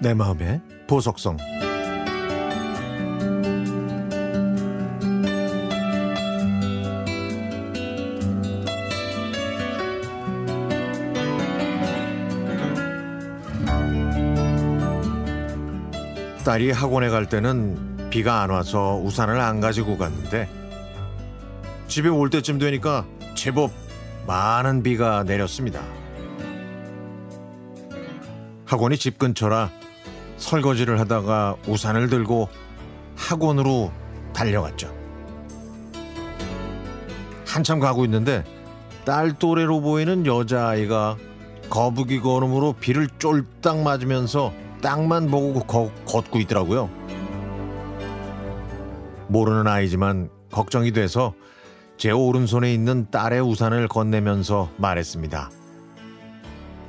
내 0.00 0.14
마음의 0.14 0.60
보석성 0.86 1.36
딸이 16.44 16.70
학원에 16.70 17.08
갈 17.10 17.28
때는 17.28 18.08
비가 18.10 18.42
안 18.42 18.50
와서 18.50 19.00
우산을 19.02 19.38
안 19.40 19.60
가지고 19.60 19.98
갔는데 19.98 20.48
집에 21.88 22.08
올 22.08 22.30
때쯤 22.30 22.58
되니까 22.58 23.04
제법 23.34 23.72
많은 24.26 24.82
비가 24.82 25.24
내렸습니다. 25.24 25.82
학원이 28.64 28.96
집 28.96 29.18
근처라 29.18 29.70
설거지를 30.38 30.98
하다가 31.00 31.56
우산을 31.66 32.08
들고 32.08 32.48
학원으로 33.16 33.92
달려갔죠. 34.32 34.94
한참 37.46 37.80
가고 37.80 38.04
있는데 38.04 38.44
딸 39.04 39.32
또래로 39.38 39.80
보이는 39.80 40.26
여자아이가 40.26 41.16
거북이 41.70 42.20
걸음으로 42.20 42.74
비를 42.74 43.08
쫄딱 43.18 43.82
맞으면서 43.82 44.52
땅만 44.80 45.30
보고 45.30 45.60
거, 45.60 45.90
걷고 46.06 46.38
있더라고요. 46.40 46.88
모르는 49.28 49.66
아이지만 49.66 50.30
걱정이 50.50 50.92
돼서 50.92 51.34
제 51.98 52.10
오른손에 52.10 52.72
있는 52.72 53.10
딸의 53.10 53.40
우산을 53.40 53.88
건네면서 53.88 54.70
말했습니다. 54.76 55.50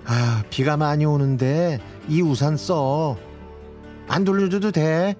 아, 0.05 0.43
비가 0.49 0.77
많이 0.77 1.05
오는데 1.05 1.79
이 2.07 2.21
우산 2.21 2.57
써. 2.57 3.17
안 4.09 4.25
돌려줘도 4.25 4.71
돼. 4.71 5.15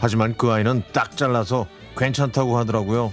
하지만 0.00 0.34
그 0.36 0.50
아이는 0.50 0.82
딱 0.92 1.16
잘라서 1.16 1.66
괜찮다고 1.96 2.56
하더라고요. 2.56 3.12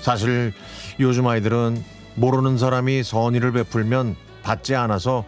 사실 0.00 0.52
요즘 1.00 1.26
아이들은 1.26 1.82
모르는 2.14 2.56
사람이 2.56 3.02
선의를 3.02 3.52
베풀면 3.52 4.14
받지 4.42 4.74
않아서 4.74 5.24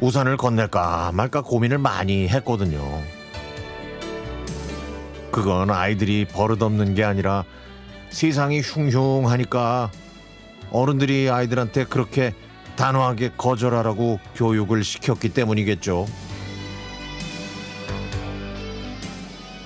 우산을 0.00 0.38
건넬까 0.38 1.12
말까 1.12 1.42
고민을 1.42 1.78
많이 1.78 2.26
했거든요. 2.28 3.02
그건 5.30 5.70
아이들이 5.70 6.24
버릇없는 6.24 6.94
게 6.94 7.04
아니라 7.04 7.44
세상이 8.08 8.60
흉흉하니까 8.62 9.90
어른들이 10.70 11.28
아이들한테 11.28 11.84
그렇게 11.84 12.34
단호하게 12.78 13.32
거절하라고 13.36 14.20
교육을 14.36 14.84
시켰기 14.84 15.30
때문이겠죠. 15.30 16.06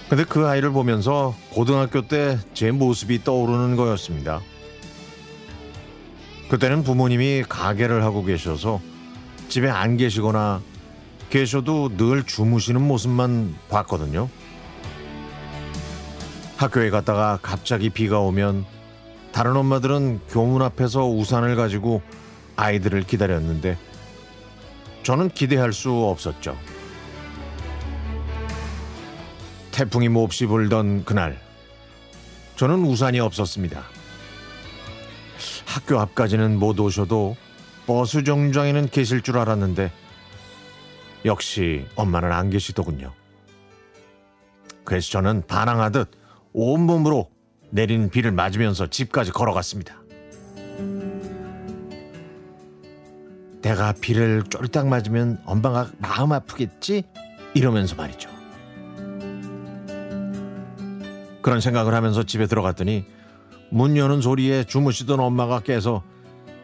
근데 0.08 0.24
그 0.24 0.46
아이를 0.48 0.70
보면서 0.70 1.34
고등학교 1.50 2.08
때 2.08 2.38
제 2.54 2.70
모습이 2.70 3.22
떠오르는 3.22 3.76
거였습니다. 3.76 4.40
그때는 6.48 6.84
부모님이 6.84 7.44
가게를 7.46 8.02
하고 8.02 8.24
계셔서 8.24 8.80
집에 9.48 9.68
안 9.68 9.98
계시거나 9.98 10.62
계셔도 11.28 11.94
늘 11.96 12.24
주무시는 12.24 12.80
모습만 12.80 13.54
봤거든요. 13.68 14.30
학교에 16.56 16.88
갔다가 16.88 17.38
갑자기 17.42 17.90
비가 17.90 18.20
오면 18.20 18.64
다른 19.32 19.56
엄마들은 19.56 20.20
교문 20.28 20.62
앞에서 20.62 21.06
우산을 21.06 21.56
가지고 21.56 22.00
아이들을 22.56 23.02
기다렸는데 23.02 23.78
저는 25.02 25.30
기대할 25.30 25.72
수 25.72 25.90
없었죠. 25.92 26.56
태풍이 29.72 30.08
몹시 30.08 30.46
불던 30.46 31.04
그날 31.04 31.40
저는 32.56 32.84
우산이 32.84 33.18
없었습니다. 33.20 33.82
학교 35.66 35.98
앞까지는 35.98 36.58
못 36.58 36.78
오셔도 36.78 37.36
버스 37.86 38.22
정류장에는 38.22 38.88
계실 38.90 39.22
줄 39.22 39.38
알았는데 39.38 39.90
역시 41.24 41.86
엄마는 41.96 42.30
안 42.30 42.50
계시더군요. 42.50 43.12
그래서 44.84 45.10
저는 45.10 45.46
반항하듯 45.46 46.10
온몸으로 46.52 47.30
내린 47.70 48.10
비를 48.10 48.32
맞으면서 48.32 48.88
집까지 48.88 49.32
걸어갔습니다. 49.32 50.01
내가 53.62 53.92
비를 53.92 54.42
쫄딱 54.42 54.88
맞으면 54.88 55.38
엄마가 55.44 55.88
마음 55.98 56.32
아프겠지? 56.32 57.04
이러면서 57.54 57.94
말이죠. 57.94 58.28
그런 61.42 61.60
생각을 61.60 61.94
하면서 61.94 62.22
집에 62.24 62.46
들어갔더니 62.46 63.04
문 63.70 63.96
여는 63.96 64.20
소리에 64.20 64.64
주무시던 64.64 65.18
엄마가 65.18 65.60
깨서 65.60 66.02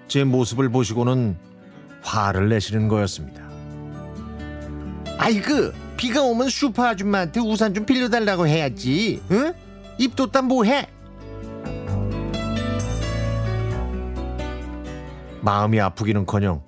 제 0.09 0.25
모습을 0.25 0.69
보시고는 0.71 1.37
화를 2.03 2.49
내시는 2.49 2.89
거였습니다. 2.89 3.49
아이고 5.19 5.73
비가 5.97 6.23
오면 6.23 6.49
슈퍼 6.49 6.85
아줌마한테 6.85 7.41
우산 7.41 7.75
좀 7.75 7.85
빌려달라고 7.85 8.47
해야지. 8.47 9.23
응? 9.31 9.53
입 9.99 10.15
뒀다 10.15 10.43
뭐해? 10.43 10.89
마음이 15.41 15.81
아프기는커녕 15.81 16.68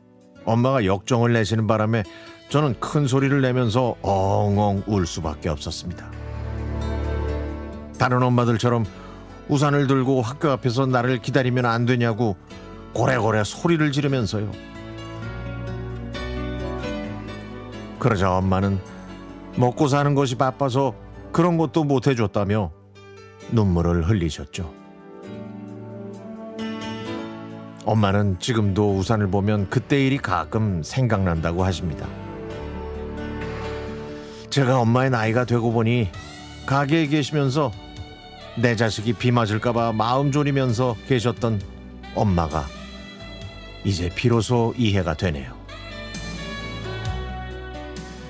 엄마가 0.51 0.85
역정을 0.85 1.33
내시는 1.33 1.67
바람에 1.67 2.03
저는 2.49 2.81
큰 2.81 3.07
소리를 3.07 3.41
내면서 3.41 3.95
엉엉 4.03 4.85
울 4.87 5.07
수밖에 5.07 5.49
없었습니다. 5.49 6.11
다른 7.99 8.23
엄마들처럼 8.23 8.85
우산을 9.49 9.87
들고 9.87 10.23
학교 10.23 10.51
앞에서 10.51 10.87
나를 10.87 11.19
기다리면 11.19 11.67
안 11.67 11.87
되냐고 11.87 12.37
고래고래 12.93 13.45
소리를 13.45 13.93
지르면서요. 13.93 14.51
그러자 17.99 18.37
엄마는 18.37 18.81
먹고 19.57 19.87
사는 19.87 20.15
것이 20.15 20.37
바빠서 20.37 20.95
그런 21.33 21.59
것도 21.59 21.85
못 21.85 22.07
해줬다며 22.07 22.73
눈물을 23.53 24.09
흘리셨죠. 24.09 24.80
엄마는 27.91 28.39
지금도 28.39 28.95
우산을 28.99 29.33
보면 29.33 29.69
그때 29.69 30.07
일이 30.07 30.17
가끔 30.17 30.81
생각난다고 30.81 31.65
하십니다. 31.65 32.07
제가 34.49 34.79
엄마의 34.79 35.11
나이가 35.11 35.45
되고 35.45 35.73
보니 35.73 36.09
가게에 36.67 37.09
계시면서 37.09 37.73
내 38.57 38.77
자식이 38.77 39.15
비 39.15 39.33
맞을까봐 39.33 39.93
마음 39.93 40.31
졸이면서 40.31 40.95
계셨던 41.09 41.61
엄마가 42.15 42.67
이제 43.83 44.09
비로소 44.09 44.73
이해가 44.77 45.15
되네요. 45.15 45.53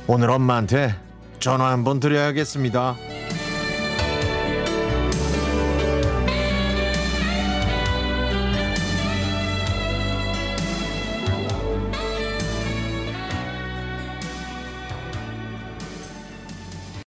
오늘 0.06 0.30
엄마한테 0.30 0.94
전화 1.38 1.70
한번 1.70 2.00
드려야겠습니다. 2.00 2.96